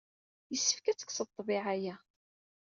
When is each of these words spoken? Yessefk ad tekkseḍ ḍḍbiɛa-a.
Yessefk 0.51 0.85
ad 0.87 0.97
tekkseḍ 0.97 1.27
ḍḍbiɛa-a. 1.31 1.95